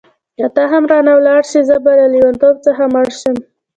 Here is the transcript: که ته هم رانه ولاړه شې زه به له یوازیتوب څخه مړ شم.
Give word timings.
که 0.37 0.45
ته 0.55 0.63
هم 0.71 0.83
رانه 0.91 1.13
ولاړه 1.15 1.43
شې 1.51 1.61
زه 1.69 1.75
به 1.83 1.91
له 1.99 2.07
یوازیتوب 2.19 2.55
څخه 2.65 2.83
مړ 2.93 3.05
شم. 3.19 3.35